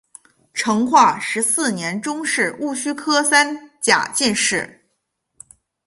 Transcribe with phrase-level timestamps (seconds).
[0.55, 4.83] 成化十四年中式戊戌科三甲进士。